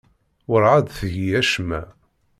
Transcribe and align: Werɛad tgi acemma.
Werɛad 0.49 0.87
tgi 0.97 1.25
acemma. 1.39 1.81